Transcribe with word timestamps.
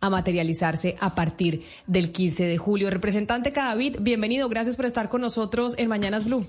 A 0.00 0.10
materializarse 0.10 0.96
a 1.00 1.14
partir 1.14 1.62
del 1.86 2.12
15 2.12 2.46
de 2.46 2.58
julio. 2.58 2.90
Representante 2.90 3.52
Cadavid, 3.52 3.96
bienvenido. 4.00 4.48
Gracias 4.48 4.76
por 4.76 4.84
estar 4.84 5.08
con 5.08 5.20
nosotros 5.20 5.74
en 5.78 5.88
Mañanas 5.88 6.24
Blue. 6.24 6.46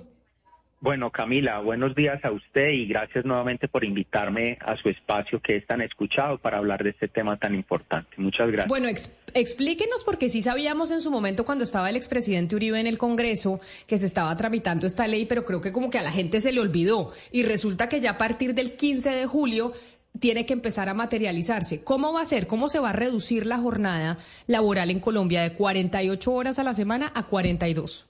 Bueno, 0.86 1.10
Camila, 1.10 1.62
buenos 1.62 1.96
días 1.96 2.24
a 2.24 2.32
usted 2.32 2.70
y 2.70 2.86
gracias 2.86 3.26
nuevamente 3.26 3.68
por 3.68 3.84
invitarme 3.84 4.60
a 4.62 4.78
su 4.78 4.90
espacio 4.90 5.42
que 5.42 5.56
es 5.56 5.66
tan 5.66 5.82
escuchado 5.82 6.38
para 6.38 6.60
hablar 6.60 6.84
de 6.84 6.92
este 6.92 7.08
tema 7.08 7.38
tan 7.38 7.56
importante. 7.56 8.12
Muchas 8.18 8.52
gracias. 8.52 8.70
Bueno, 8.70 8.88
ex 8.88 9.18
explíquenos 9.34 10.04
porque 10.04 10.30
sí 10.30 10.44
sabíamos 10.44 10.92
en 10.92 11.02
su 11.02 11.10
momento 11.10 11.44
cuando 11.44 11.64
estaba 11.64 11.90
el 11.90 11.96
expresidente 11.96 12.56
Uribe 12.56 12.80
en 12.80 12.86
el 12.86 13.00
Congreso 13.00 13.60
que 13.88 13.98
se 13.98 14.06
estaba 14.06 14.38
tramitando 14.38 14.86
esta 14.86 15.08
ley, 15.08 15.26
pero 15.26 15.44
creo 15.44 15.60
que 15.60 15.72
como 15.72 15.90
que 15.90 15.98
a 15.98 16.04
la 16.04 16.12
gente 16.12 16.40
se 16.40 16.52
le 16.52 16.62
olvidó 16.62 17.14
y 17.32 17.42
resulta 17.42 17.90
que 17.90 18.00
ya 18.00 18.12
a 18.12 18.18
partir 18.20 18.54
del 18.54 18.76
15 18.76 19.10
de 19.10 19.26
julio 19.26 19.74
tiene 20.20 20.46
que 20.46 20.54
empezar 20.54 20.90
a 20.90 20.94
materializarse. 20.94 21.84
¿Cómo 21.84 22.14
va 22.14 22.22
a 22.22 22.26
ser? 22.26 22.48
¿Cómo 22.48 22.70
se 22.70 22.80
va 22.80 22.92
a 22.92 22.94
reducir 22.94 23.46
la 23.46 23.58
jornada 23.58 24.18
laboral 24.48 24.90
en 24.90 25.00
Colombia 25.00 25.42
de 25.42 25.54
48 25.54 26.32
horas 26.32 26.60
a 26.60 26.64
la 26.64 26.74
semana 26.74 27.12
a 27.16 27.24
42? 27.24 28.10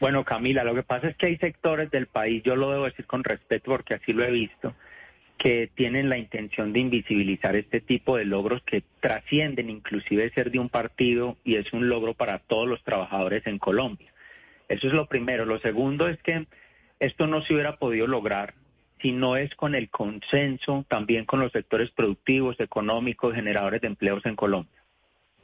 Bueno, 0.00 0.24
Camila, 0.24 0.64
lo 0.64 0.74
que 0.74 0.82
pasa 0.82 1.08
es 1.08 1.16
que 1.16 1.26
hay 1.26 1.36
sectores 1.38 1.90
del 1.90 2.06
país, 2.06 2.42
yo 2.42 2.56
lo 2.56 2.70
debo 2.70 2.84
decir 2.84 3.06
con 3.06 3.24
respeto 3.24 3.70
porque 3.70 3.94
así 3.94 4.12
lo 4.12 4.24
he 4.24 4.30
visto, 4.30 4.74
que 5.38 5.70
tienen 5.74 6.08
la 6.08 6.18
intención 6.18 6.72
de 6.72 6.80
invisibilizar 6.80 7.56
este 7.56 7.80
tipo 7.80 8.16
de 8.16 8.24
logros 8.24 8.62
que 8.64 8.82
trascienden 9.00 9.70
inclusive 9.70 10.30
ser 10.34 10.50
de 10.50 10.58
un 10.58 10.68
partido 10.68 11.36
y 11.44 11.56
es 11.56 11.72
un 11.72 11.88
logro 11.88 12.14
para 12.14 12.38
todos 12.38 12.68
los 12.68 12.82
trabajadores 12.82 13.46
en 13.46 13.58
Colombia. 13.58 14.12
Eso 14.68 14.88
es 14.88 14.92
lo 14.92 15.06
primero. 15.06 15.44
Lo 15.44 15.58
segundo 15.60 16.08
es 16.08 16.20
que 16.22 16.46
esto 16.98 17.26
no 17.26 17.42
se 17.42 17.54
hubiera 17.54 17.76
podido 17.76 18.06
lograr 18.06 18.54
si 19.04 19.12
no 19.12 19.36
es 19.36 19.54
con 19.54 19.74
el 19.74 19.90
consenso 19.90 20.86
también 20.88 21.26
con 21.26 21.38
los 21.38 21.52
sectores 21.52 21.90
productivos, 21.90 22.58
económicos, 22.58 23.34
generadores 23.34 23.82
de 23.82 23.88
empleos 23.88 24.24
en 24.24 24.34
Colombia. 24.34 24.82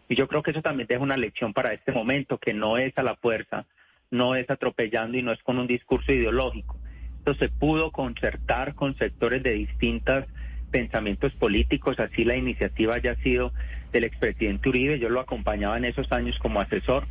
Y 0.08 0.14
yo 0.14 0.28
creo 0.28 0.42
que 0.42 0.52
eso 0.52 0.62
también 0.62 0.86
deja 0.88 1.02
una 1.02 1.18
lección 1.18 1.52
para 1.52 1.74
este 1.74 1.92
momento, 1.92 2.38
que 2.38 2.54
no 2.54 2.78
es 2.78 2.96
a 2.96 3.02
la 3.02 3.16
fuerza, 3.16 3.66
no 4.10 4.34
es 4.34 4.48
atropellando 4.48 5.18
y 5.18 5.22
no 5.22 5.30
es 5.30 5.42
con 5.42 5.58
un 5.58 5.66
discurso 5.66 6.10
ideológico. 6.10 6.78
Esto 7.18 7.34
se 7.34 7.50
pudo 7.50 7.92
concertar 7.92 8.74
con 8.74 8.96
sectores 8.96 9.42
de 9.42 9.50
distintos 9.50 10.24
pensamientos 10.70 11.34
políticos, 11.34 12.00
así 12.00 12.24
la 12.24 12.36
iniciativa 12.36 12.94
haya 12.94 13.14
sido 13.16 13.52
del 13.92 14.04
expresidente 14.04 14.70
Uribe, 14.70 14.98
yo 14.98 15.10
lo 15.10 15.20
acompañaba 15.20 15.76
en 15.76 15.84
esos 15.84 16.10
años 16.12 16.38
como 16.38 16.62
asesor, 16.62 17.06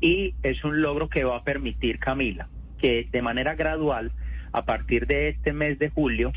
y 0.00 0.34
es 0.42 0.64
un 0.64 0.82
logro 0.82 1.08
que 1.08 1.22
va 1.22 1.36
a 1.36 1.44
permitir, 1.44 2.00
Camila, 2.00 2.48
que 2.80 3.06
de 3.12 3.22
manera 3.22 3.54
gradual, 3.54 4.10
a 4.54 4.64
partir 4.64 5.06
de 5.06 5.28
este 5.28 5.52
mes 5.52 5.78
de 5.78 5.90
julio, 5.90 6.32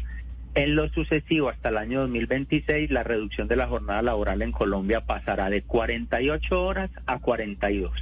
en 0.56 0.76
lo 0.76 0.90
sucesivo 0.90 1.50
hasta 1.50 1.70
el 1.70 1.78
año 1.78 2.02
2026, 2.02 2.92
la 2.92 3.04
reducción 3.04 3.48
de 3.48 3.56
la 3.56 3.68
jornada 3.68 4.02
laboral 4.02 4.42
en 4.42 4.52
Colombia 4.52 5.06
pasará 5.06 5.50
de 5.50 5.62
48 5.62 6.62
horas 6.62 6.92
a 7.06 7.20
42 7.20 7.94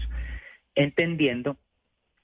entendiendo 0.75 1.57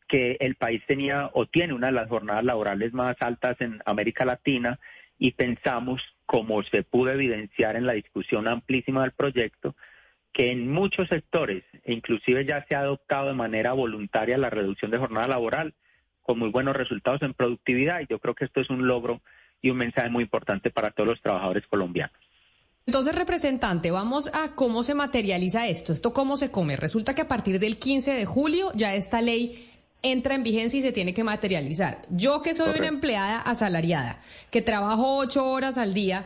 que 0.07 0.37
el 0.41 0.55
país 0.55 0.83
tenía 0.85 1.29
o 1.33 1.45
tiene 1.45 1.73
una 1.73 1.87
de 1.87 1.93
las 1.93 2.09
jornadas 2.09 2.43
laborales 2.43 2.93
más 2.93 3.15
altas 3.21 3.59
en 3.61 3.81
América 3.85 4.25
Latina 4.25 4.77
y 5.17 5.31
pensamos, 5.31 6.01
como 6.25 6.61
se 6.63 6.83
pudo 6.83 7.11
evidenciar 7.11 7.75
en 7.75 7.85
la 7.85 7.93
discusión 7.93 8.47
amplísima 8.47 9.03
del 9.03 9.11
proyecto, 9.11 9.75
que 10.33 10.51
en 10.51 10.69
muchos 10.69 11.07
sectores, 11.07 11.63
e 11.83 11.93
inclusive 11.93 12.45
ya 12.45 12.65
se 12.65 12.75
ha 12.75 12.79
adoptado 12.79 13.27
de 13.27 13.33
manera 13.35 13.73
voluntaria 13.73 14.37
la 14.37 14.49
reducción 14.49 14.91
de 14.91 14.97
jornada 14.97 15.27
laboral, 15.27 15.73
con 16.21 16.39
muy 16.39 16.49
buenos 16.49 16.75
resultados 16.75 17.21
en 17.21 17.33
productividad, 17.33 18.01
y 18.01 18.07
yo 18.09 18.19
creo 18.19 18.35
que 18.35 18.45
esto 18.45 18.61
es 18.61 18.69
un 18.69 18.87
logro 18.87 19.21
y 19.61 19.69
un 19.69 19.77
mensaje 19.77 20.09
muy 20.09 20.23
importante 20.23 20.71
para 20.71 20.91
todos 20.91 21.09
los 21.09 21.21
trabajadores 21.21 21.65
colombianos. 21.67 22.15
Entonces, 22.87 23.13
representante, 23.13 23.91
vamos 23.91 24.31
a 24.33 24.55
cómo 24.55 24.83
se 24.83 24.95
materializa 24.95 25.67
esto, 25.67 25.93
esto 25.93 26.13
cómo 26.13 26.35
se 26.35 26.51
come. 26.51 26.75
Resulta 26.75 27.13
que 27.13 27.21
a 27.21 27.27
partir 27.27 27.59
del 27.59 27.77
15 27.77 28.11
de 28.11 28.25
julio 28.25 28.71
ya 28.73 28.95
esta 28.95 29.21
ley 29.21 29.69
entra 30.01 30.33
en 30.33 30.43
vigencia 30.43 30.79
y 30.79 30.81
se 30.81 30.91
tiene 30.91 31.13
que 31.13 31.23
materializar. 31.23 31.99
Yo 32.09 32.41
que 32.41 32.55
soy 32.55 32.79
una 32.79 32.87
empleada 32.87 33.39
asalariada, 33.39 34.19
que 34.49 34.61
trabajo 34.63 35.17
ocho 35.17 35.45
horas 35.45 35.77
al 35.77 35.93
día, 35.93 36.25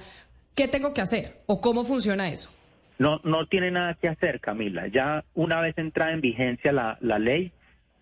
¿qué 0.56 0.68
tengo 0.70 0.94
que 0.94 1.02
hacer 1.02 1.42
o 1.46 1.60
cómo 1.60 1.84
funciona 1.84 2.30
eso? 2.30 2.50
No, 2.98 3.20
no 3.26 3.46
tiene 3.48 3.72
nada 3.72 3.96
que 3.96 4.08
hacer, 4.08 4.40
Camila. 4.40 4.88
Ya 4.88 5.26
una 5.34 5.60
vez 5.60 5.78
entrada 5.78 6.14
en 6.14 6.22
vigencia 6.22 6.72
la, 6.72 6.98
la 7.02 7.20
ley, 7.20 7.52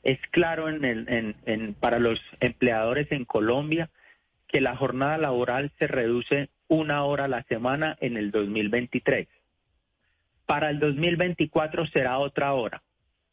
es 0.04 0.20
claro 0.32 0.70
en 0.70 0.84
el, 0.84 1.36
en, 1.46 1.74
para 1.76 1.98
los 1.98 2.22
empleadores 2.42 3.12
en 3.12 3.24
Colombia 3.24 3.90
que 4.50 4.62
la 4.62 4.76
jornada 4.76 5.18
laboral 5.18 5.72
se 5.80 5.88
reduce 5.88 6.50
una 6.68 7.04
hora 7.06 7.26
a 7.26 7.30
la 7.30 7.44
semana 7.44 7.98
en 8.02 8.18
el 8.18 8.30
2023. 8.30 9.28
Para 10.46 10.70
el 10.70 10.80
2024 10.80 11.88
será 11.88 12.20
otra 12.20 12.54
hora. 12.54 12.84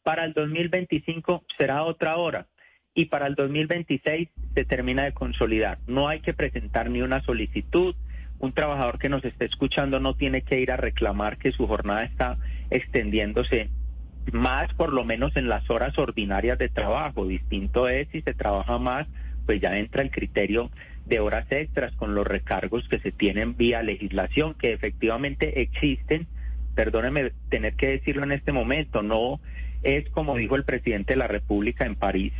Para 0.01 0.25
el 0.25 0.33
2025 0.33 1.43
será 1.57 1.83
otra 1.83 2.15
hora. 2.15 2.47
Y 2.93 3.05
para 3.05 3.27
el 3.27 3.35
2026 3.35 4.29
se 4.55 4.65
termina 4.65 5.03
de 5.03 5.13
consolidar. 5.13 5.77
No 5.87 6.07
hay 6.07 6.21
que 6.21 6.33
presentar 6.33 6.89
ni 6.89 7.01
una 7.01 7.21
solicitud. 7.21 7.95
Un 8.39 8.53
trabajador 8.53 8.97
que 8.97 9.09
nos 9.09 9.23
esté 9.23 9.45
escuchando 9.45 9.99
no 9.99 10.15
tiene 10.15 10.41
que 10.41 10.59
ir 10.59 10.71
a 10.71 10.77
reclamar 10.77 11.37
que 11.37 11.51
su 11.51 11.67
jornada 11.67 12.03
está 12.03 12.37
extendiéndose 12.69 13.69
más, 14.33 14.73
por 14.73 14.93
lo 14.93 15.03
menos 15.03 15.35
en 15.35 15.49
las 15.49 15.69
horas 15.69 15.97
ordinarias 15.97 16.57
de 16.57 16.69
trabajo. 16.69 17.27
Distinto 17.27 17.87
es 17.87 18.07
si 18.09 18.21
se 18.21 18.33
trabaja 18.33 18.77
más, 18.77 19.07
pues 19.45 19.61
ya 19.61 19.77
entra 19.77 20.01
el 20.01 20.11
criterio 20.11 20.69
de 21.05 21.19
horas 21.19 21.51
extras 21.51 21.93
con 21.95 22.15
los 22.15 22.25
recargos 22.25 22.87
que 22.87 22.99
se 22.99 23.11
tienen 23.11 23.57
vía 23.57 23.81
legislación, 23.83 24.53
que 24.53 24.73
efectivamente 24.73 25.61
existen. 25.61 26.27
Perdóneme 26.75 27.31
tener 27.49 27.73
que 27.73 27.87
decirlo 27.87 28.23
en 28.23 28.31
este 28.31 28.51
momento, 28.51 29.01
no 29.01 29.39
es 29.83 30.07
como 30.09 30.37
dijo 30.37 30.55
el 30.55 30.63
presidente 30.63 31.13
de 31.13 31.17
la 31.17 31.27
República 31.27 31.85
en 31.85 31.95
París, 31.95 32.33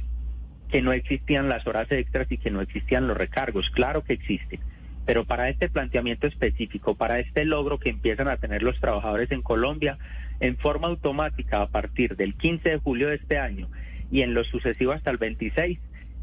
que 0.70 0.82
no 0.82 0.94
existían 0.94 1.50
las 1.50 1.66
horas 1.68 1.92
extras 1.92 2.32
y 2.32 2.38
que 2.38 2.52
no 2.52 2.62
existían 2.62 3.08
los 3.08 3.18
recargos. 3.18 3.70
Claro 3.72 4.04
que 4.04 4.14
existen, 4.14 4.60
pero 5.06 5.26
para 5.26 5.50
este 5.50 5.70
planteamiento 5.70 6.28
específico, 6.28 6.96
para 6.96 7.20
este 7.20 7.46
logro 7.46 7.80
que 7.80 7.90
empiezan 7.90 8.28
a 8.28 8.38
tener 8.38 8.64
los 8.64 8.80
trabajadores 8.80 9.32
en 9.32 9.42
Colombia, 9.42 9.98
en 10.40 10.58
forma 10.58 10.88
automática 10.88 11.62
a 11.62 11.68
partir 11.68 12.16
del 12.16 12.36
15 12.36 12.70
de 12.70 12.78
julio 12.80 13.10
de 13.10 13.16
este 13.16 13.38
año 13.38 13.70
y 14.12 14.22
en 14.22 14.34
lo 14.34 14.44
sucesivo 14.44 14.92
hasta 14.92 15.10
el 15.10 15.18
26, 15.18 15.80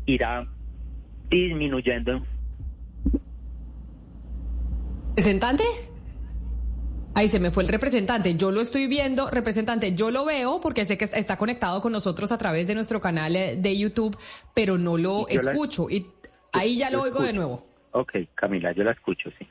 irá 0.07 0.47
disminuyendo. 1.31 2.25
¿Representante? 5.09 5.65
Ahí 7.15 7.29
se 7.29 7.41
me 7.41 7.51
fue 7.51 7.65
el 7.65 7.69
representante. 7.69 8.37
Yo 8.37 8.53
lo 8.53 8.61
estoy 8.61 8.87
viendo, 8.87 9.29
representante, 9.31 9.95
yo 9.95 10.11
lo 10.11 10.25
veo 10.25 10.61
porque 10.61 10.85
sé 10.85 10.97
que 10.97 11.07
está 11.07 11.37
conectado 11.37 11.81
con 11.81 11.91
nosotros 11.91 12.31
a 12.31 12.39
través 12.39 12.69
de 12.69 12.75
nuestro 12.75 13.01
canal 13.01 13.35
eh, 13.35 13.57
de 13.57 13.77
YouTube, 13.77 14.17
pero 14.55 14.79
no 14.79 14.97
lo 14.97 15.27
escucho. 15.29 15.91
Y 15.91 16.07
ahí 16.53 16.79
ya 16.79 16.91
lo, 16.91 17.03
oigo 17.03 17.21
de 17.21 17.33
nuevo. 17.33 17.68
Ok, 17.93 18.13
Camila, 18.35 18.73
yo 18.73 18.85
la 18.85 18.93
escucho, 18.93 19.31
sí. 19.39 19.47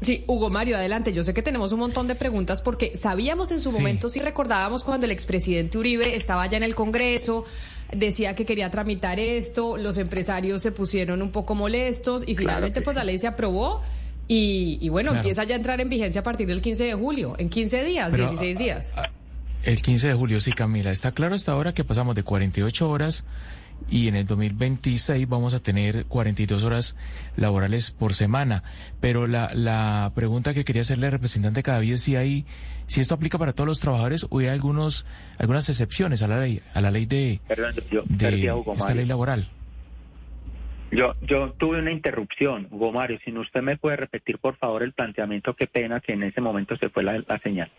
Sí, 0.00 0.24
Hugo 0.26 0.50
Mario, 0.50 0.76
adelante. 0.76 1.12
Yo 1.12 1.22
sé 1.22 1.34
que 1.34 1.42
tenemos 1.42 1.72
un 1.72 1.80
montón 1.80 2.08
de 2.08 2.14
preguntas 2.14 2.62
porque 2.62 2.96
sabíamos 2.96 3.52
en 3.52 3.60
su 3.60 3.70
momento, 3.70 4.08
si 4.08 4.20
recordábamos 4.20 4.82
cuando 4.84 5.06
el 5.06 5.12
expresidente 5.12 5.78
Uribe 5.78 6.16
estaba 6.16 6.46
ya 6.46 6.56
en 6.56 6.64
el 6.64 6.74
Congreso, 6.74 7.44
decía 7.92 8.34
que 8.34 8.44
quería 8.44 8.70
tramitar 8.70 9.20
esto, 9.20 9.76
los 9.76 9.98
empresarios 9.98 10.62
se 10.62 10.72
pusieron 10.72 11.22
un 11.22 11.30
poco 11.30 11.54
molestos 11.54 12.26
y 12.26 12.34
finalmente 12.34 12.80
pues 12.80 12.96
la 12.96 13.04
ley 13.04 13.18
se 13.18 13.28
aprobó 13.28 13.82
y, 14.26 14.88
bueno, 14.88 15.14
empieza 15.14 15.44
ya 15.44 15.54
a 15.54 15.58
entrar 15.58 15.80
en 15.80 15.90
vigencia 15.90 16.22
a 16.22 16.24
partir 16.24 16.46
del 16.46 16.62
15 16.62 16.84
de 16.84 16.94
julio, 16.94 17.34
en 17.38 17.50
15 17.50 17.84
días, 17.84 18.14
16 18.14 18.58
días. 18.58 18.94
el 19.62 19.82
15 19.82 20.08
de 20.08 20.14
julio, 20.14 20.40
sí, 20.40 20.52
Camila. 20.52 20.90
Está 20.90 21.12
claro 21.12 21.34
hasta 21.34 21.52
ahora 21.52 21.74
que 21.74 21.84
pasamos 21.84 22.14
de 22.14 22.22
48 22.22 22.88
horas 22.88 23.26
y 23.88 24.08
en 24.08 24.16
el 24.16 24.26
2026 24.26 25.28
vamos 25.28 25.54
a 25.54 25.62
tener 25.62 26.06
42 26.06 26.64
horas 26.64 26.96
laborales 27.36 27.90
por 27.90 28.14
semana. 28.14 28.62
Pero 29.00 29.26
la, 29.26 29.50
la 29.54 30.12
pregunta 30.14 30.54
que 30.54 30.64
quería 30.64 30.82
hacerle 30.82 31.06
al 31.06 31.12
representante 31.12 31.62
cada 31.62 31.80
es 31.82 32.02
si 32.02 32.16
hay, 32.16 32.46
si 32.86 33.00
esto 33.00 33.14
aplica 33.14 33.38
para 33.38 33.52
todos 33.52 33.66
los 33.66 33.80
trabajadores 33.80 34.26
o 34.30 34.38
hay 34.38 34.46
algunos, 34.46 35.06
algunas 35.38 35.68
excepciones 35.68 36.22
a 36.22 36.28
la 36.28 36.40
ley, 36.40 36.60
a 36.74 36.80
la 36.80 36.90
ley 36.90 37.06
de, 37.06 37.40
Perdón, 37.48 37.74
yo, 37.90 38.02
de 38.06 38.52
esta 38.76 38.94
ley 38.94 39.06
laboral. 39.06 39.48
Yo, 40.90 41.14
yo 41.22 41.52
tuve 41.52 41.78
una 41.78 41.90
interrupción, 41.90 42.68
Hugo 42.70 42.92
Mario. 42.92 43.18
Si 43.24 43.36
usted 43.36 43.62
me 43.62 43.78
puede 43.78 43.96
repetir, 43.96 44.38
por 44.38 44.56
favor, 44.56 44.82
el 44.82 44.92
planteamiento, 44.92 45.54
qué 45.54 45.66
pena 45.66 46.00
que 46.00 46.12
en 46.12 46.22
ese 46.22 46.42
momento 46.42 46.76
se 46.76 46.90
fue 46.90 47.02
la, 47.02 47.18
la 47.26 47.38
señal. 47.38 47.70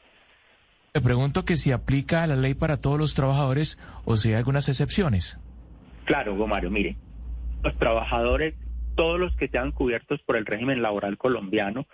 Le 0.96 1.02
pregunto 1.02 1.46
que 1.46 1.56
si 1.56 1.72
aplica 1.72 2.26
la 2.28 2.36
ley 2.36 2.54
para 2.56 2.78
todos 2.78 3.00
los 3.00 3.14
trabajadores 3.14 3.78
o 4.06 4.18
si 4.18 4.30
hay 4.30 4.36
algunas 4.36 4.68
excepciones. 4.70 5.40
Claro, 6.06 6.34
Hugo 6.34 6.48
Mario, 6.48 6.70
mire, 6.70 6.96
los 7.64 7.78
trabajadores, 7.78 8.56
todos 8.96 9.20
los 9.20 9.36
que 9.36 9.48
sean 9.48 9.72
cubiertos 9.72 10.22
por 10.24 10.36
el 10.36 10.46
régimen 10.46 10.82
laboral 10.82 11.18
colombiano, 11.18 11.88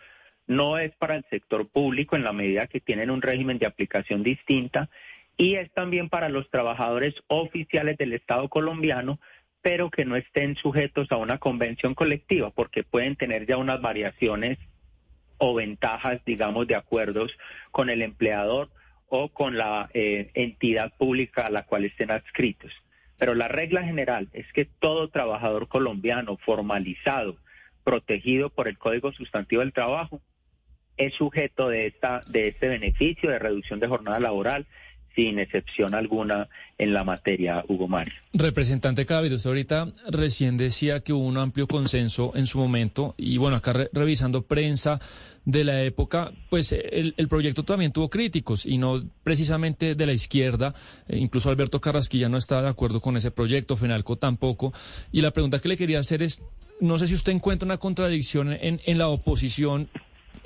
no 0.47 0.79
es 0.79 0.95
para 0.95 1.15
el 1.15 1.25
sector 1.29 1.69
público 1.69 2.15
en 2.15 2.23
la 2.23 2.33
medida 2.33 2.67
que 2.67 2.79
tienen 2.79 3.11
un 3.11 3.21
régimen 3.21 3.59
de 3.59 3.67
aplicación 3.67 4.23
distinta 4.23 4.89
y 5.37 5.55
es 5.55 5.71
también 5.73 6.09
para 6.09 6.27
los 6.27 6.49
trabajadores 6.49 7.13
oficiales 7.27 7.97
del 7.97 8.13
Estado 8.13 8.49
colombiano, 8.49 9.19
pero 9.61 9.91
que 9.91 10.05
no 10.05 10.15
estén 10.15 10.55
sujetos 10.55 11.11
a 11.11 11.17
una 11.17 11.37
convención 11.37 11.93
colectiva, 11.93 12.49
porque 12.49 12.83
pueden 12.83 13.15
tener 13.15 13.45
ya 13.45 13.57
unas 13.57 13.79
variaciones 13.79 14.57
o 15.37 15.53
ventajas, 15.53 16.19
digamos, 16.25 16.67
de 16.67 16.75
acuerdos 16.75 17.31
con 17.71 17.89
el 17.89 18.01
empleador 18.01 18.69
o 19.07 19.29
con 19.29 19.55
la 19.55 19.89
eh, 19.93 20.31
entidad 20.33 20.93
pública 20.97 21.45
a 21.45 21.51
la 21.51 21.63
cual 21.63 21.85
estén 21.85 22.11
adscritos. 22.11 22.73
Pero 23.19 23.35
la 23.35 23.47
regla 23.47 23.83
general 23.83 24.29
es 24.33 24.51
que 24.53 24.65
todo 24.65 25.09
trabajador 25.09 25.67
colombiano 25.67 26.37
formalizado, 26.37 27.37
protegido 27.83 28.49
por 28.49 28.67
el 28.67 28.77
Código 28.77 29.11
Sustantivo 29.11 29.61
del 29.61 29.73
Trabajo, 29.73 30.21
es 30.97 31.13
sujeto 31.13 31.69
de 31.69 31.87
esta 31.87 32.21
de 32.27 32.47
este 32.47 32.67
beneficio 32.67 33.29
de 33.29 33.39
reducción 33.39 33.79
de 33.79 33.87
jornada 33.87 34.19
laboral 34.19 34.65
sin 35.15 35.39
excepción 35.39 35.93
alguna 35.93 36.47
en 36.77 36.93
la 36.93 37.03
materia, 37.03 37.63
Hugo 37.67 37.87
Mario. 37.87 38.13
Representante 38.33 39.05
Cabido, 39.05 39.35
usted 39.35 39.49
ahorita 39.49 39.87
recién 40.09 40.57
decía 40.57 41.01
que 41.01 41.13
hubo 41.13 41.25
un 41.25 41.37
amplio 41.37 41.67
consenso 41.67 42.31
en 42.35 42.45
su 42.45 42.57
momento 42.57 43.15
y 43.17 43.37
bueno, 43.37 43.57
acá 43.57 43.73
revisando 43.91 44.43
prensa 44.43 44.99
de 45.45 45.63
la 45.63 45.83
época, 45.83 46.31
pues 46.49 46.71
el, 46.71 47.13
el, 47.17 47.27
proyecto 47.27 47.63
también 47.63 47.91
tuvo 47.91 48.09
críticos 48.09 48.65
y 48.65 48.77
no 48.77 49.03
precisamente 49.23 49.95
de 49.95 50.05
la 50.05 50.13
izquierda, 50.13 50.75
eh, 51.07 51.17
incluso 51.17 51.49
Alberto 51.49 51.81
Carrasquilla 51.81 52.29
no 52.29 52.37
está 52.37 52.61
de 52.61 52.69
acuerdo 52.69 53.01
con 53.01 53.17
ese 53.17 53.31
proyecto, 53.31 53.75
Fenalco 53.75 54.17
tampoco, 54.17 54.73
y 55.11 55.21
la 55.21 55.31
pregunta 55.31 55.59
que 55.59 55.69
le 55.69 55.77
quería 55.77 55.99
hacer 55.99 56.21
es, 56.21 56.43
no 56.79 56.97
sé 56.97 57.07
si 57.07 57.15
usted 57.15 57.31
encuentra 57.31 57.65
una 57.65 57.77
contradicción 57.77 58.53
en, 58.53 58.79
en 58.85 58.97
la 58.97 59.07
oposición 59.07 59.89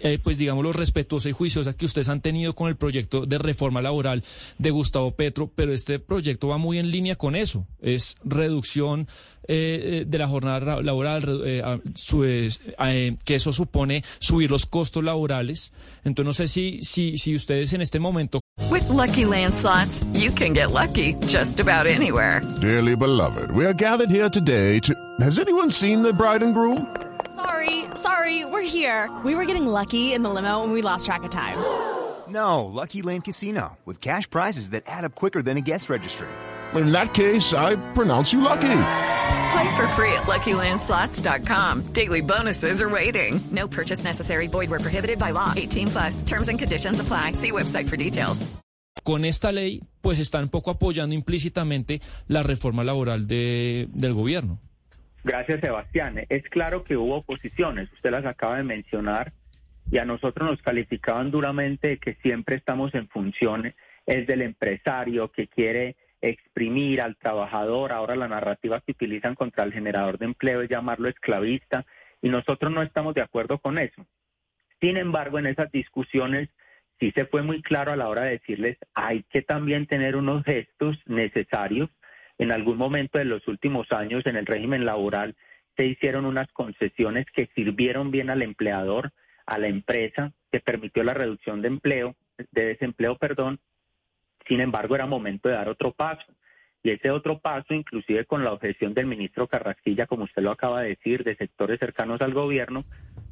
eh, 0.04 0.20
pues 0.22 0.38
digámoslo, 0.38 0.74
respetuosa 0.74 1.30
y 1.30 1.32
juiciosa 1.32 1.74
que 1.74 1.86
ustedes 1.86 2.10
han 2.10 2.22
tenido 2.22 2.54
con 2.54 2.68
el 2.68 2.76
proyecto 2.76 3.26
de 3.26 3.38
reforma 3.38 3.82
laboral 3.82 4.24
de 4.60 4.70
Gustavo 4.70 5.12
Petro, 5.12 5.50
pero 5.56 5.74
este 5.74 5.98
proyecto 5.98 6.50
va 6.50 6.58
muy 6.58 6.78
en 6.78 6.92
línea 6.92 7.16
con 7.16 7.36
eso. 7.36 7.66
Es 7.82 8.18
reducción 8.24 9.08
eh, 9.48 10.04
de 10.06 10.18
la 10.18 10.28
jornada 10.28 10.82
laboral, 10.82 11.42
eh, 11.46 11.62
su, 11.96 12.24
eh, 12.24 13.18
que 13.24 13.36
eso 13.36 13.52
supone 13.52 14.04
subir 14.20 14.52
los 14.52 14.66
costos 14.66 15.04
laborales. 15.04 15.74
Entonces 16.04 16.26
no 16.26 16.34
sé 16.34 16.48
si, 16.48 16.82
si, 16.82 17.18
si 17.18 17.36
ustedes 17.36 17.74
en 17.74 17.82
este 17.82 18.00
momento... 18.00 18.40
With 18.70 18.90
lucky 18.90 19.26
landslots, 19.26 20.06
you 20.14 20.32
can 20.34 20.54
get 20.54 20.72
lucky 20.72 21.16
just 21.28 21.60
about 21.60 21.88
anywhere. 21.88 22.42
Dearly 22.62 22.96
beloved, 22.96 23.52
we 23.52 23.66
are 23.66 23.74
gathered 23.74 24.10
here 24.10 24.30
today 24.30 24.80
to... 24.82 24.94
Has 25.22 25.40
anyone 25.40 25.72
seen 25.72 26.04
the 26.04 26.14
bride 26.14 26.44
and 26.44 26.54
groom? 26.54 26.88
Sorry, 27.36 27.86
sorry, 27.96 28.46
we're 28.46 28.62
here. 28.62 29.10
We 29.26 29.36
were 29.36 29.46
getting 29.46 29.66
lucky 29.66 30.14
in 30.14 30.22
the 30.24 30.30
limo 30.30 30.64
and 30.64 30.72
we 30.72 30.82
lost 30.82 31.06
track 31.06 31.24
of 31.24 31.32
time. 31.32 31.58
No, 32.26 32.66
Lucky 32.66 33.02
Land 33.02 33.26
Casino, 33.26 33.78
with 33.86 34.00
cash 34.00 34.28
prizes 34.30 34.70
that 34.70 34.84
add 34.88 35.04
up 35.04 35.14
quicker 35.14 35.44
than 35.44 35.58
a 35.58 35.62
guest 35.62 35.90
registry. 35.90 36.30
In 36.74 36.92
that 36.94 37.14
case, 37.14 37.54
I 37.54 37.76
pronounce 37.94 38.32
you 38.32 38.42
lucky. 38.42 38.62
Play 39.52 39.76
for 39.76 39.88
free 39.90 40.14
at 40.14 40.24
LuckyLandSlots.com. 40.24 41.82
Daily 41.94 42.22
bonuses 42.22 42.82
are 42.82 42.90
waiting. 42.90 43.40
No 43.52 43.68
purchase 43.68 44.04
necessary. 44.06 44.48
Void 44.48 44.70
where 44.70 44.80
prohibited 44.80 45.20
by 45.20 45.32
law. 45.32 45.54
18 45.56 45.88
plus. 45.90 46.24
Terms 46.24 46.48
and 46.48 46.58
conditions 46.58 47.00
apply. 47.00 47.34
See 47.34 47.52
website 47.52 47.88
for 47.88 47.98
details. 47.98 48.48
Con 49.04 49.26
esta 49.26 49.52
ley, 49.52 49.82
pues 50.02 50.18
están 50.18 50.44
un 50.44 50.50
poco 50.50 50.72
apoyando 50.72 51.14
implícitamente 51.14 52.02
la 52.28 52.42
reforma 52.42 52.84
laboral 52.84 53.28
de, 53.28 53.90
del 53.92 54.14
gobierno. 54.14 54.60
Gracias, 55.24 55.62
Sebastián. 55.62 56.26
Es 56.28 56.44
claro 56.50 56.84
que 56.84 56.98
hubo 56.98 57.16
oposiciones, 57.16 57.92
usted 57.94 58.12
las 58.12 58.26
acaba 58.26 58.58
de 58.58 58.64
mencionar, 58.64 59.32
y 59.90 59.98
a 59.98 60.06
nosotros 60.06 60.50
nos 60.50 60.62
calificaban 60.62 61.32
duramente 61.32 61.90
de 61.90 61.98
que 61.98 62.16
siempre 62.16 62.58
estamos 62.58 62.94
en 62.94 63.08
funciones, 63.08 63.74
es 64.06 64.28
del 64.28 64.42
empresario 64.42 65.32
que 65.32 65.48
quiere 65.48 65.96
exprimir 66.22 67.02
al 67.02 67.16
trabajador, 67.16 67.94
ahora 67.94 68.16
la 68.16 68.28
narrativa 68.28 68.82
que 68.82 68.92
utilizan 68.92 69.36
contra 69.36 69.64
el 69.64 69.74
generador 69.74 70.18
de 70.18 70.26
empleo 70.26 70.62
es 70.62 70.70
llamarlo 70.70 71.08
esclavista, 71.08 71.86
y 72.22 72.30
nosotros 72.30 72.72
no 72.72 72.82
estamos 72.82 73.14
de 73.14 73.22
acuerdo 73.22 73.60
con 73.60 73.78
eso. 73.78 74.06
Sin 74.82 74.98
embargo, 74.98 75.40
en 75.40 75.48
esas 75.48 75.72
discusiones 75.72 76.50
sí 77.00 77.12
se 77.16 77.26
fue 77.26 77.44
muy 77.44 77.62
claro 77.62 77.94
a 77.94 77.96
la 77.96 78.10
hora 78.10 78.24
de 78.24 78.32
decirles, 78.32 78.78
hay 78.94 79.24
que 79.24 79.42
también 79.42 79.88
tener 79.88 80.18
unos 80.18 80.44
gestos 80.44 80.98
necesarios 81.06 81.90
en 82.38 82.52
algún 82.52 82.78
momento 82.78 83.20
de 83.20 83.26
los 83.26 83.48
últimos 83.48 83.92
años 83.92 84.26
en 84.26 84.36
el 84.36 84.46
régimen 84.46 84.86
laboral 84.86 85.36
se 85.76 85.86
hicieron 85.86 86.26
unas 86.26 86.52
concesiones 86.52 87.26
que 87.34 87.50
sirvieron 87.56 88.12
bien 88.12 88.30
al 88.30 88.42
empleador, 88.42 89.12
a 89.46 89.58
la 89.58 89.68
empresa, 89.68 90.32
que 90.52 90.60
permitió 90.60 91.04
la 91.04 91.14
reducción 91.14 91.62
de 91.62 91.68
empleo, 91.68 92.16
de 92.52 92.66
desempleo, 92.66 93.18
perdón. 93.18 93.60
Sin 94.48 94.62
embargo, 94.62 94.96
era 94.96 95.06
momento 95.06 95.50
de 95.50 95.56
dar 95.56 95.70
otro 95.70 95.92
paso. 95.94 96.26
Y 96.84 96.92
ese 96.92 97.12
otro 97.12 97.40
paso, 97.40 97.74
inclusive 97.74 98.26
con 98.26 98.44
la 98.44 98.52
objeción 98.52 98.94
del 98.94 99.06
ministro 99.06 99.48
Carrasquilla, 99.48 100.06
como 100.06 100.26
usted 100.26 100.42
lo 100.42 100.52
acaba 100.52 100.82
de 100.82 100.90
decir, 100.90 101.24
de 101.24 101.38
sectores 101.38 101.80
cercanos 101.80 102.22
al 102.22 102.34
gobierno, 102.34 102.84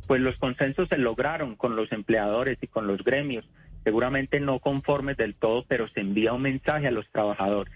pues 0.08 0.22
los 0.22 0.38
consensos 0.38 0.88
se 0.88 0.98
lograron 0.98 1.58
con 1.58 1.76
los 1.76 1.92
empleadores 1.92 2.58
y 2.62 2.68
con 2.68 2.88
los 2.88 3.04
gremios, 3.04 3.50
seguramente 3.84 4.40
no 4.40 4.60
conformes 4.60 5.18
del 5.18 5.36
todo, 5.36 5.66
pero 5.68 5.86
se 5.88 6.00
envía 6.00 6.32
un 6.32 6.44
mensaje 6.44 6.88
a 6.88 6.92
los 6.92 7.10
trabajadores. 7.12 7.74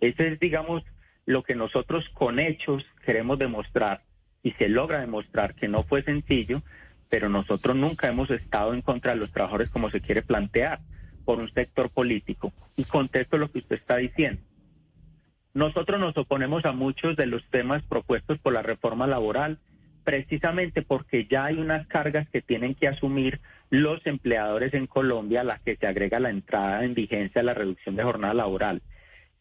Ese 0.00 0.28
es, 0.28 0.40
digamos, 0.40 0.82
lo 1.26 1.42
que 1.42 1.54
nosotros 1.54 2.08
con 2.14 2.38
hechos 2.38 2.84
queremos 3.04 3.38
demostrar 3.38 4.02
y 4.42 4.52
se 4.52 4.68
logra 4.68 5.00
demostrar 5.00 5.54
que 5.54 5.68
no 5.68 5.82
fue 5.84 6.02
sencillo, 6.02 6.62
pero 7.08 7.28
nosotros 7.28 7.76
nunca 7.76 8.08
hemos 8.08 8.30
estado 8.30 8.72
en 8.72 8.82
contra 8.82 9.12
de 9.12 9.18
los 9.18 9.30
trabajadores 9.30 9.70
como 9.70 9.90
se 9.90 10.00
quiere 10.00 10.22
plantear 10.22 10.80
por 11.24 11.38
un 11.38 11.52
sector 11.52 11.90
político. 11.90 12.52
Y 12.76 12.84
contesto 12.84 13.36
lo 13.36 13.50
que 13.50 13.58
usted 13.58 13.76
está 13.76 13.96
diciendo. 13.96 14.40
Nosotros 15.52 16.00
nos 16.00 16.16
oponemos 16.16 16.64
a 16.64 16.72
muchos 16.72 17.16
de 17.16 17.26
los 17.26 17.44
temas 17.50 17.82
propuestos 17.82 18.38
por 18.38 18.52
la 18.52 18.62
reforma 18.62 19.06
laboral, 19.06 19.58
precisamente 20.04 20.82
porque 20.82 21.26
ya 21.26 21.46
hay 21.46 21.58
unas 21.58 21.86
cargas 21.88 22.28
que 22.30 22.40
tienen 22.40 22.74
que 22.74 22.88
asumir 22.88 23.40
los 23.68 24.06
empleadores 24.06 24.72
en 24.74 24.86
Colombia 24.86 25.42
a 25.42 25.44
las 25.44 25.60
que 25.60 25.76
se 25.76 25.86
agrega 25.86 26.20
la 26.20 26.30
entrada 26.30 26.84
en 26.84 26.94
vigencia 26.94 27.40
de 27.40 27.46
la 27.46 27.54
reducción 27.54 27.96
de 27.96 28.04
jornada 28.04 28.32
laboral 28.32 28.80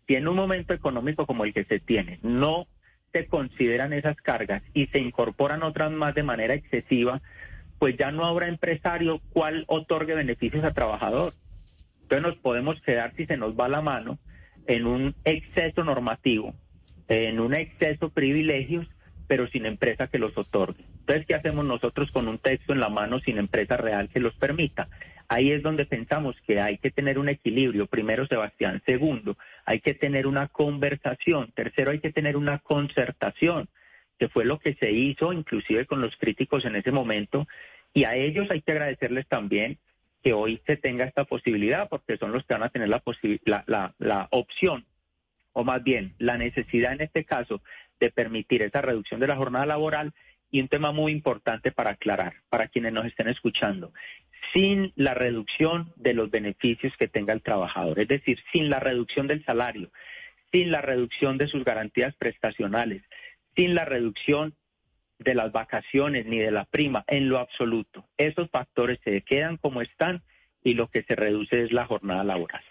si 0.10 0.16
en 0.16 0.28
un 0.28 0.36
momento 0.36 0.74
económico 0.74 1.28
como 1.28 1.46
el 1.46 1.54
que 1.54 1.66
se 1.66 1.80
tiene 1.80 2.18
no 2.24 2.66
se 3.14 3.28
consideran 3.28 3.94
esas 3.94 4.18
cargas 4.18 4.64
y 4.74 4.88
se 4.88 4.98
incorporan 4.98 5.62
otras 5.62 5.92
más 5.92 6.16
de 6.16 6.24
manera 6.24 6.56
excesiva, 6.56 7.22
pues 7.78 7.96
ya 7.96 8.12
no 8.12 8.26
habrá 8.26 8.48
empresario 8.48 9.22
cual 9.30 9.66
otorgue 9.68 10.16
beneficios 10.16 10.64
a 10.64 10.74
trabajador. 10.74 11.34
Entonces 12.02 12.24
nos 12.24 12.38
podemos 12.38 12.82
quedar, 12.82 13.14
si 13.16 13.28
se 13.28 13.38
nos 13.38 13.54
va 13.54 13.70
la 13.70 13.82
mano, 13.82 14.18
en 14.66 14.88
un 14.88 15.14
exceso 15.26 15.84
normativo, 15.84 16.56
en 17.08 17.40
un 17.40 17.54
exceso 17.54 18.10
privilegios, 18.10 18.88
pero 19.28 19.48
sin 19.50 19.68
empresa 19.68 20.08
que 20.08 20.18
los 20.18 20.36
otorgue. 20.36 20.86
Entonces, 21.02 21.28
¿qué 21.28 21.36
hacemos 21.36 21.66
nosotros 21.66 22.10
con 22.10 22.28
un 22.28 22.40
texto 22.40 22.74
en 22.74 22.80
la 22.80 22.90
mano 22.90 23.20
sin 23.20 23.38
empresa 23.38 23.78
real 23.78 24.10
que 24.10 24.20
los 24.20 24.34
permita? 24.38 24.90
Ahí 25.30 25.52
es 25.52 25.62
donde 25.62 25.86
pensamos 25.86 26.36
que 26.46 26.60
hay 26.60 26.80
que 26.80 26.90
tener 26.90 27.20
un 27.20 27.30
equilibrio. 27.30 27.86
Primero, 27.86 28.26
Sebastián. 28.26 28.82
Segundo, 28.86 29.38
hay 29.64 29.80
que 29.80 29.94
tener 29.94 30.26
una 30.26 30.48
conversación. 30.48 31.52
Tercero, 31.54 31.92
hay 31.92 32.00
que 32.00 32.12
tener 32.12 32.36
una 32.36 32.58
concertación, 32.58 33.70
que 34.18 34.28
fue 34.28 34.44
lo 34.44 34.58
que 34.58 34.74
se 34.74 34.92
hizo 34.92 35.32
inclusive 35.32 35.86
con 35.86 36.02
los 36.02 36.18
críticos 36.18 36.66
en 36.66 36.76
ese 36.76 36.92
momento. 36.92 37.48
Y 37.94 38.06
a 38.06 38.16
ellos 38.16 38.50
hay 38.50 38.62
que 38.62 38.72
agradecerles 38.72 39.28
también 39.28 39.78
que 40.24 40.34
hoy 40.34 40.62
se 40.66 40.78
tenga 40.78 41.06
esta 41.06 41.26
posibilidad, 41.26 41.88
porque 41.90 42.18
son 42.18 42.32
los 42.32 42.44
que 42.46 42.56
van 42.56 42.64
a 42.64 42.70
tener 42.70 42.90
la, 42.90 44.28
opción, 44.32 44.86
o 45.54 45.64
más 45.64 45.84
bien 45.84 46.16
la 46.18 46.38
necesidad 46.38 46.94
en 46.94 47.02
este 47.02 47.24
caso, 47.24 47.62
de 48.00 48.10
permitir 48.10 48.64
esa 48.64 48.82
reducción 48.82 49.20
de 49.20 49.28
la 49.28 49.36
jornada 49.36 49.68
laboral 49.68 50.14
y 50.52 50.62
un 50.62 50.68
tema 50.68 50.92
muy 50.92 51.12
importante 51.12 51.72
para 51.72 51.92
aclarar, 51.92 52.34
para 52.50 52.68
quienes 52.68 52.94
nos 52.94 53.06
estén 53.06 53.30
escuchando, 53.30 53.94
sin 54.54 54.94
la 54.96 55.14
reducción 55.14 55.94
de 55.96 56.14
los 56.14 56.30
beneficios 56.32 56.94
que 56.98 57.08
tenga 57.08 57.34
el 57.34 57.42
trabajador, 57.42 58.00
es 58.00 58.08
decir, 58.08 58.40
sin 58.52 58.70
la 58.70 58.80
reducción 58.80 59.28
del 59.28 59.44
salario, 59.46 59.92
sin 60.52 60.72
la 60.72 60.82
reducción 60.82 61.38
de 61.38 61.48
sus 61.48 61.64
garantías 61.64 62.16
prestacionales, 62.16 63.04
sin 63.56 63.76
la 63.76 63.86
reducción 63.86 64.56
de 65.20 65.36
las 65.36 65.52
vacaciones 65.52 66.26
ni 66.26 66.40
de 66.40 66.52
la 66.52 66.66
prima, 66.66 67.04
en 67.08 67.30
lo 67.30 67.40
absoluto. 67.40 68.06
Esos 68.18 68.50
factores 68.50 69.00
se 69.04 69.22
quedan 69.22 69.58
como 69.58 69.82
están 69.82 70.24
y 70.64 70.74
lo 70.74 70.88
que 70.88 71.04
se 71.04 71.16
reduce 71.16 71.64
es 71.64 71.72
la 71.72 71.86
jornada 71.86 72.24
laboral. 72.24 72.64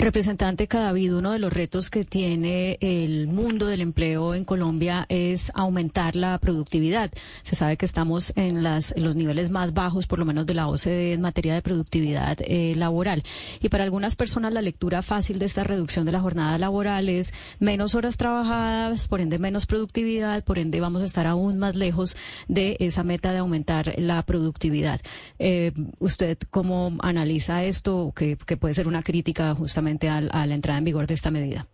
Representante 0.00 0.66
Cadavid, 0.66 1.14
uno 1.14 1.30
de 1.30 1.38
los 1.38 1.52
retos 1.52 1.90
que 1.90 2.06
tiene 2.06 2.78
el 2.80 3.26
mundo 3.26 3.66
del 3.66 3.82
empleo 3.82 4.34
en 4.34 4.46
Colombia 4.46 5.04
es 5.10 5.52
aumentar 5.54 6.16
la 6.16 6.38
productividad. 6.38 7.10
Se 7.42 7.54
sabe 7.54 7.76
que 7.76 7.84
estamos 7.84 8.32
en, 8.34 8.62
las, 8.62 8.94
los 8.96 9.14
niveles 9.14 9.50
más 9.50 9.74
bajos, 9.74 10.06
por 10.06 10.18
lo 10.18 10.24
menos 10.24 10.46
de 10.46 10.54
la 10.54 10.68
OCDE, 10.68 11.12
en 11.12 11.20
materia 11.20 11.52
de 11.52 11.60
productividad 11.60 12.38
eh, 12.40 12.72
laboral. 12.76 13.22
Y 13.60 13.68
para 13.68 13.84
algunas 13.84 14.16
personas 14.16 14.54
la 14.54 14.62
lectura 14.62 15.02
fácil 15.02 15.38
de 15.38 15.44
esta 15.44 15.64
reducción 15.64 16.06
de 16.06 16.12
la 16.12 16.20
jornada 16.20 16.56
laboral 16.56 17.10
es 17.10 17.34
menos 17.58 17.94
horas 17.94 18.16
trabajadas, 18.16 19.06
por 19.06 19.20
ende 19.20 19.38
menos 19.38 19.66
productividad, 19.66 20.42
por 20.44 20.58
ende 20.58 20.80
vamos 20.80 21.02
a 21.02 21.04
estar 21.04 21.26
aún 21.26 21.58
más 21.58 21.76
lejos 21.76 22.16
de 22.48 22.78
esa 22.80 23.04
meta 23.04 23.32
de 23.32 23.38
aumentar 23.38 23.92
la 23.98 24.22
productividad. 24.22 25.02
Eh, 25.38 25.72
¿Usted 25.98 26.38
cómo 26.50 26.96
analiza 27.00 27.64
esto, 27.64 28.14
que, 28.16 28.38
que 28.38 28.56
puede 28.56 28.72
ser 28.72 28.88
una 28.88 29.02
crítica 29.02 29.54
justamente 29.54 29.89
a, 30.08 30.46
la 30.46 30.54
entrada 30.54 30.78
en 30.78 30.84
vigor 30.84 31.06
de 31.06 31.14
esta 31.14 31.30
medida? 31.30 31.66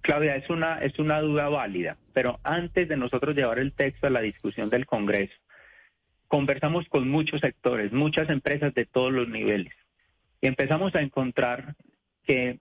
Claudia, 0.00 0.36
es 0.36 0.48
una, 0.48 0.78
es 0.78 0.98
una 0.98 1.20
duda 1.20 1.48
válida, 1.48 1.96
pero 2.12 2.40
antes 2.42 2.88
de 2.88 2.96
nosotros 2.96 3.36
llevar 3.36 3.58
el 3.58 3.72
texto 3.72 4.06
a 4.06 4.10
la 4.10 4.20
discusión 4.20 4.70
del 4.70 4.86
Congreso, 4.86 5.34
conversamos 6.28 6.88
con 6.88 7.08
muchos 7.08 7.40
sectores, 7.40 7.92
muchas 7.92 8.30
empresas 8.30 8.72
de 8.74 8.86
todos 8.86 9.12
los 9.12 9.28
niveles, 9.28 9.74
y 10.40 10.46
empezamos 10.46 10.94
a 10.94 11.02
encontrar 11.02 11.74
que 12.24 12.60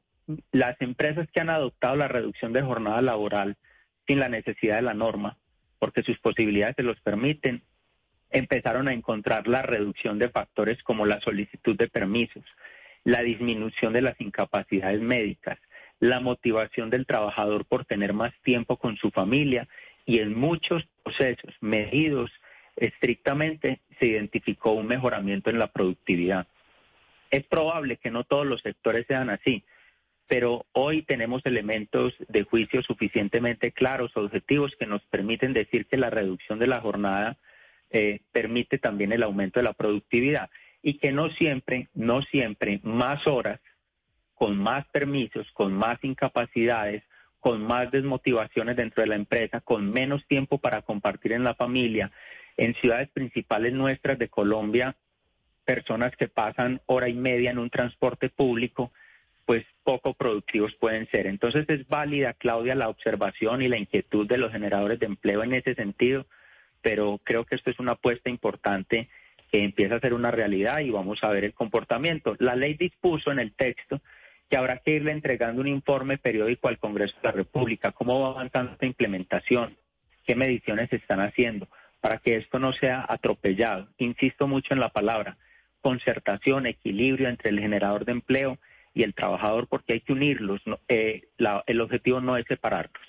las 0.52 0.80
empresas 0.82 1.28
que 1.32 1.40
han 1.40 1.50
adoptado 1.50 1.96
la 1.96 2.08
reducción 2.08 2.54
de 2.54 2.62
jornada 2.62 3.02
laboral 3.02 3.56
sin 4.06 4.20
la 4.20 4.30
necesidad 4.30 4.78
de 4.78 4.82
la 4.82 4.94
norma, 4.94 5.38
porque 5.80 6.04
sus 6.04 6.20
posibilidades 6.20 6.76
se 6.76 6.84
los 6.84 7.00
permiten, 7.02 7.64
empezaron 8.30 8.88
a 8.88 8.94
encontrar 8.94 9.48
la 9.48 9.62
reducción 9.62 10.20
de 10.20 10.30
factores 10.30 10.82
como 10.84 11.06
la 11.06 11.22
solicitud 11.22 11.78
de 11.78 11.88
permisos, 11.88 12.44
la 13.08 13.22
disminución 13.22 13.94
de 13.94 14.02
las 14.02 14.20
incapacidades 14.20 15.00
médicas, 15.00 15.58
la 16.02 16.20
motivación 16.20 16.90
del 16.90 17.06
trabajador 17.06 17.64
por 17.64 17.86
tener 17.86 18.12
más 18.12 18.34
tiempo 18.44 18.76
con 18.76 18.98
su 18.98 19.12
familia 19.12 19.66
y 20.06 20.20
en 20.20 20.38
muchos 20.38 20.84
procesos 21.04 21.56
medidos 21.62 22.30
estrictamente 22.76 23.80
se 23.98 24.08
identificó 24.08 24.74
un 24.74 24.88
mejoramiento 24.88 25.50
en 25.50 25.58
la 25.58 25.68
productividad. 25.68 26.48
Es 27.32 27.46
probable 27.46 27.96
que 27.96 28.12
no 28.12 28.26
todos 28.26 28.46
los 28.46 28.60
sectores 28.60 29.06
sean 29.08 29.30
así, 29.30 29.64
pero 30.28 30.66
hoy 30.74 31.04
tenemos 31.04 31.46
elementos 31.46 32.14
de 32.28 32.44
juicio 32.44 32.84
suficientemente 32.84 33.72
claros, 33.72 34.12
objetivos, 34.18 34.76
que 34.78 34.86
nos 34.86 35.02
permiten 35.04 35.54
decir 35.54 35.86
que 35.86 35.96
la 35.96 36.10
reducción 36.10 36.60
de 36.60 36.68
la 36.68 36.82
jornada 36.82 37.38
eh, 37.90 38.20
permite 38.34 38.80
también 38.80 39.14
el 39.14 39.24
aumento 39.24 39.62
de 39.62 39.64
la 39.64 39.72
productividad 39.72 40.50
y 40.82 41.00
que 41.00 41.12
no 41.12 41.30
siempre, 41.32 41.90
no 41.94 42.22
siempre 42.22 42.80
más 42.84 43.26
horas, 43.28 43.60
con 44.36 44.58
más 44.58 44.86
permisos, 44.88 45.52
con 45.54 45.74
más 45.74 46.04
incapacidades, 46.04 47.04
con 47.40 47.64
más 47.64 47.92
desmotivaciones 47.92 48.76
dentro 48.76 49.02
de 49.02 49.10
la 49.10 49.16
empresa, 49.16 49.62
con 49.62 49.92
menos 49.92 50.26
tiempo 50.28 50.58
para 50.58 50.82
compartir 50.82 51.34
en 51.34 51.44
la 51.44 51.56
familia. 51.56 52.12
En 52.56 52.76
ciudades 52.76 53.10
principales 53.10 53.74
nuestras 53.74 54.20
de 54.20 54.30
Colombia, 54.30 54.96
personas 55.66 56.16
que 56.16 56.28
pasan 56.28 56.82
hora 56.86 57.10
y 57.10 57.14
media 57.14 57.52
en 57.52 57.60
un 57.60 57.70
transporte 57.70 58.30
público, 58.30 58.92
pues 59.46 59.66
poco 59.84 60.14
productivos 60.14 60.76
pueden 60.76 61.08
ser. 61.10 61.26
Entonces 61.28 61.66
es 61.70 61.88
válida, 61.88 62.34
Claudia, 62.34 62.76
la 62.76 62.90
observación 62.90 63.62
y 63.62 63.68
la 63.68 63.78
inquietud 63.78 64.28
de 64.28 64.38
los 64.38 64.52
generadores 64.52 65.00
de 65.00 65.06
empleo 65.06 65.44
en 65.44 65.54
ese 65.54 65.74
sentido, 65.74 66.26
pero 66.82 67.20
creo 67.24 67.46
que 67.46 67.56
esto 67.56 67.70
es 67.70 67.80
una 67.80 67.94
apuesta 67.94 68.30
importante 68.30 69.10
que 69.52 69.64
empieza 69.64 69.96
a 69.96 70.00
ser 70.00 70.14
una 70.14 70.32
realidad 70.32 70.80
y 70.80 70.90
vamos 70.90 71.24
a 71.24 71.30
ver 71.30 71.46
el 71.46 71.54
comportamiento. 71.54 72.36
La 72.40 72.56
ley 72.56 72.74
dispuso 72.74 73.32
en 73.32 73.40
el 73.40 73.54
texto 73.54 74.02
que 74.50 74.58
habrá 74.58 74.78
que 74.78 74.92
irle 74.92 75.12
entregando 75.12 75.62
un 75.62 75.68
informe 75.68 76.18
periódico 76.18 76.68
al 76.68 76.80
Congreso 76.80 77.16
de 77.22 77.28
la 77.28 77.32
República, 77.32 77.92
cómo 77.92 78.22
va 78.22 78.30
avanzando 78.30 78.74
esta 78.74 78.86
implementación, 78.86 79.78
qué 80.26 80.36
mediciones 80.36 80.90
se 80.90 80.98
están 80.98 81.20
haciendo, 81.20 81.68
para 82.00 82.20
que 82.20 82.38
esto 82.38 82.60
no 82.60 82.72
sea 82.74 83.06
atropellado. 83.08 83.90
Insisto 83.98 84.48
mucho 84.48 84.74
en 84.74 84.80
la 84.80 84.90
palabra, 84.90 85.38
concertación, 85.82 86.66
equilibrio 86.66 87.28
entre 87.30 87.50
el 87.50 87.60
generador 87.60 88.06
de 88.06 88.14
empleo 88.14 88.58
y 88.94 89.04
el 89.04 89.14
trabajador, 89.14 89.68
porque 89.68 89.94
hay 89.94 90.02
que 90.02 90.14
unirlos, 90.14 90.62
eh, 90.88 91.28
el 91.68 91.82
objetivo 91.82 92.22
no 92.22 92.38
es 92.38 92.46
separarlos. 92.48 93.04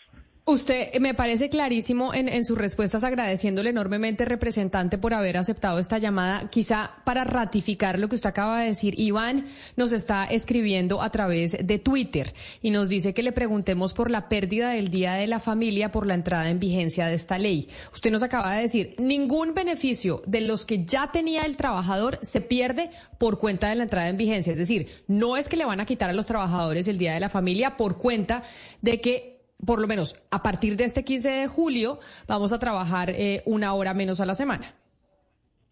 Usted 0.49 0.89
eh, 0.95 1.01
me 1.01 1.13
parece 1.13 1.51
clarísimo 1.51 2.15
en, 2.15 2.43
sus 2.47 2.57
respuestas, 2.57 3.05
agradeciéndole 3.05 3.69
enormemente, 3.69 4.25
representante, 4.25 4.97
por 4.97 5.13
haber 5.13 5.37
aceptado 5.37 5.79
esta 5.79 5.99
llamada. 5.99 6.49
Quizá 6.49 6.93
para 7.05 7.25
ratificar 7.25 7.99
lo 7.99 8.09
que 8.09 8.15
usted 8.15 8.31
acaba 8.31 8.63
de 8.63 8.69
decir, 8.69 8.99
Iván 8.99 9.45
nos 9.77 9.93
está 9.93 10.25
escribiendo 10.25 11.03
a 11.03 11.11
través 11.11 11.59
de 11.63 11.79
Twitter 11.79 12.33
y 12.63 12.71
nos 12.71 12.89
dice 12.89 13.13
que 13.13 13.23
le 13.23 13.33
preguntemos 13.33 13.93
por 13.93 14.11
la 14.11 14.31
pérdida 14.31 14.71
del 14.71 14.89
Día 14.89 15.13
de 15.13 15.27
la 15.27 15.39
Familia 15.39 15.93
por 15.93 16.07
la 16.07 16.15
entrada 16.15 16.49
en 16.49 16.59
vigencia 16.59 17.05
de 17.09 17.15
esta 17.15 17.39
ley. 17.39 17.69
Usted 17.93 18.11
nos 18.11 18.23
acaba 18.23 18.55
de 18.55 18.63
decir, 18.63 18.95
ningún 18.97 19.53
beneficio 19.53 20.23
de 20.27 20.41
los 20.41 20.65
que 20.65 20.87
ya 20.87 21.13
tenía 21.13 21.43
el 21.43 21.59
trabajador 21.59 22.19
se 22.23 22.41
pierde 22.41 22.89
por 23.19 23.39
cuenta 23.39 23.69
de 23.69 23.75
la 23.75 23.83
entrada 23.83 24.09
en 24.09 24.17
vigencia. 24.17 24.53
Es 24.53 24.59
decir, 24.59 24.89
no 25.09 25.37
es 25.37 25.47
que 25.47 25.59
le 25.59 25.67
van 25.67 25.81
a 25.81 25.85
quitar 25.85 26.09
a 26.09 26.15
los 26.15 26.25
trabajadores 26.25 26.89
el 26.89 26.97
Día 26.97 27.13
de 27.13 27.21
la 27.21 27.29
Familia 27.29 27.77
por 27.77 27.99
cuenta 27.99 28.43
de 28.81 29.03
que 29.03 29.38
por 29.65 29.81
lo 29.81 29.87
menos 29.87 30.23
a 30.31 30.43
partir 30.43 30.77
de 30.77 30.85
este 30.85 31.05
15 31.05 31.29
de 31.29 31.47
julio, 31.47 32.01
vamos 32.27 32.53
a 32.53 32.59
trabajar 32.59 33.11
eh, 33.11 33.43
una 33.45 33.75
hora 33.75 33.95
menos 33.95 34.21
a 34.21 34.27
la 34.27 34.35
semana. 34.35 34.75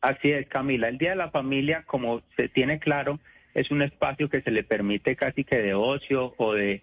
Así 0.01 0.31
es, 0.31 0.47
Camila. 0.49 0.89
El 0.89 0.99
Día 0.99 1.11
de 1.11 1.17
la 1.17 1.31
Familia, 1.31 1.85
como 1.87 2.23
se 2.37 2.49
tiene 2.49 2.79
claro, 2.79 3.19
es 3.55 3.71
un 3.71 3.83
espacio 3.83 4.29
que 4.29 4.43
se 4.43 4.51
le 4.51 4.63
permite 4.63 5.17
casi 5.17 5.43
que 5.43 5.57
de 5.57 5.75
ocio 5.75 6.35
o 6.37 6.53
de, 6.53 6.83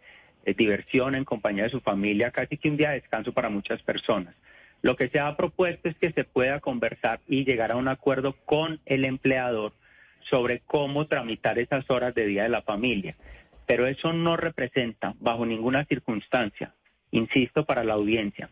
diversión 0.58 1.16
en 1.16 1.24
compañía 1.24 1.64
de 1.64 1.70
su 1.70 1.80
familia, 1.80 2.32
casi 2.32 2.58
que 2.58 2.68
un 2.68 2.76
día 2.76 2.90
de 2.90 2.96
descanso 3.00 3.32
para 3.32 3.48
muchas 3.48 3.82
personas. 3.82 4.36
Lo 4.82 4.98
que 4.98 5.08
se 5.08 5.20
ha 5.22 5.38
propuesto 5.38 5.88
es 5.88 5.96
que 5.98 6.12
se 6.12 6.26
pueda 6.26 6.60
conversar 6.60 7.22
y 7.28 7.46
llegar 7.46 7.72
a 7.72 7.78
un 7.78 7.88
acuerdo 7.88 8.36
con 8.44 8.82
el 8.86 9.06
empleador 9.06 9.72
sobre 10.30 10.60
cómo 10.60 11.08
tramitar 11.08 11.60
esas 11.60 11.90
horas 11.90 12.14
de 12.14 12.26
Día 12.26 12.44
de 12.44 12.50
la 12.50 12.62
Familia. 12.62 13.16
Pero 13.66 13.88
eso 13.88 14.12
no 14.12 14.36
representa, 14.36 15.14
bajo 15.22 15.46
ninguna 15.46 15.86
circunstancia, 15.86 16.74
insisto, 17.14 17.64
para 17.64 17.84
la 17.84 17.94
audiencia, 17.94 18.50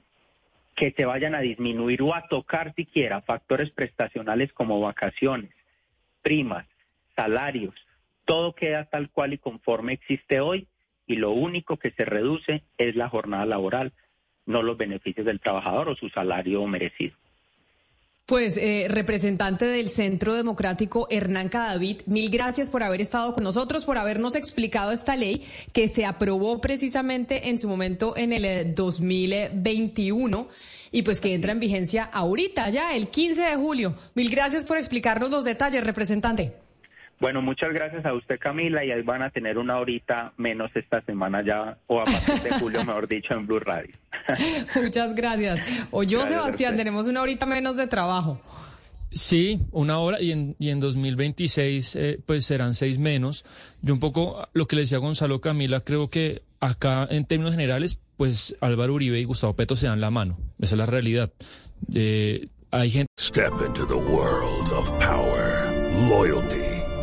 que 0.76 0.92
se 0.92 1.06
vayan 1.06 1.36
a 1.36 1.42
disminuir 1.42 2.02
o 2.04 2.16
a 2.16 2.28
tocar 2.28 2.74
siquiera 2.76 3.22
factores 3.22 3.72
prestacionales 3.72 4.54
como 4.54 4.80
vacaciones, 4.80 5.52
primas, 6.22 6.66
salarios, 7.16 7.76
todo 8.26 8.54
queda 8.54 8.86
tal 8.86 9.10
cual 9.10 9.34
y 9.34 9.40
conforme 9.40 9.94
existe 9.94 10.40
hoy 10.40 10.68
y 11.08 11.16
lo 11.16 11.32
único 11.32 11.78
que 11.78 11.92
se 11.92 12.06
reduce 12.06 12.64
es 12.78 12.96
la 12.96 13.10
jornada 13.10 13.46
laboral, 13.46 13.94
no 14.46 14.62
los 14.62 14.78
beneficios 14.78 15.26
del 15.26 15.40
trabajador 15.40 15.90
o 15.90 15.96
su 15.96 16.10
salario 16.10 16.66
merecido. 16.68 17.16
Pues, 18.32 18.56
eh, 18.56 18.86
representante 18.88 19.66
del 19.66 19.90
Centro 19.90 20.34
Democrático, 20.34 21.06
Hernán 21.10 21.50
Cadavid, 21.50 22.04
mil 22.06 22.30
gracias 22.30 22.70
por 22.70 22.82
haber 22.82 23.02
estado 23.02 23.34
con 23.34 23.44
nosotros, 23.44 23.84
por 23.84 23.98
habernos 23.98 24.38
explicado 24.38 24.94
esta 24.94 25.18
ley 25.18 25.46
que 25.74 25.90
se 25.90 26.06
aprobó 26.06 26.62
precisamente 26.62 27.50
en 27.50 27.60
su 27.60 27.68
momento 27.68 28.16
en 28.16 28.32
el 28.32 28.74
2021 28.74 30.40
eh, 30.40 30.56
y 30.94 31.02
pues 31.02 31.20
que 31.20 31.34
entra 31.34 31.52
en 31.52 31.60
vigencia 31.60 32.06
ahorita, 32.06 32.70
ya 32.70 32.96
el 32.96 33.10
15 33.10 33.42
de 33.42 33.56
julio. 33.58 33.98
Mil 34.16 34.30
gracias 34.30 34.64
por 34.64 34.78
explicarnos 34.78 35.30
los 35.30 35.44
detalles, 35.44 35.84
representante. 35.84 36.54
Bueno, 37.20 37.42
muchas 37.42 37.74
gracias 37.74 38.06
a 38.06 38.14
usted, 38.14 38.40
Camila, 38.40 38.86
y 38.86 38.92
ahí 38.92 39.02
van 39.02 39.24
a 39.24 39.30
tener 39.30 39.58
una 39.58 39.78
horita 39.78 40.32
menos 40.38 40.72
esta 40.74 41.02
semana 41.02 41.44
ya, 41.44 41.78
o 41.86 42.00
a 42.00 42.06
partir 42.06 42.42
de 42.44 42.52
julio, 42.60 42.86
mejor 42.86 43.10
dicho, 43.10 43.34
en 43.34 43.46
Blue 43.46 43.60
Radio. 43.60 43.94
muchas 44.82 45.16
gracias. 45.16 45.60
O 45.92 46.04
yo, 46.04 46.26
Sebastián, 46.28 46.78
tenemos 46.78 47.08
una 47.08 47.22
horita 47.22 47.46
menos 47.46 47.76
de 47.76 47.88
trabajo. 47.88 48.40
Sí, 49.12 49.60
una 49.72 50.00
hora 50.00 50.22
y 50.22 50.32
en, 50.32 50.56
y 50.58 50.70
en 50.70 50.80
2026 50.80 51.96
eh, 51.98 52.20
pues 52.26 52.46
serán 52.46 52.74
seis 52.74 52.98
menos. 52.98 53.44
Yo 53.82 53.94
un 53.94 54.00
poco 54.00 54.48
lo 54.54 54.68
que 54.68 54.78
le 54.78 54.84
decía 54.84 55.00
Gonzalo 55.00 55.42
Camila, 55.42 55.82
creo 55.82 56.10
que 56.10 56.44
acá 56.62 57.08
en 57.10 57.26
términos 57.26 57.54
generales 57.54 58.00
pues 58.16 58.56
Álvaro 58.62 58.94
Uribe 58.94 59.20
y 59.20 59.26
Gustavo 59.26 59.54
Petro 59.54 59.76
se 59.76 59.88
dan 59.88 60.00
la 60.00 60.12
mano. 60.12 60.38
Esa 60.60 60.76
es 60.76 60.78
la 60.78 60.86
realidad. 60.86 61.32
Eh, 61.94 62.48
hay 62.70 62.90
gente... 62.90 63.12
Step 63.20 63.52
into 63.66 63.86
the 63.86 63.96
world 63.96 64.72
of 64.72 64.90
power, 65.00 65.74
loyalty. 66.08 66.71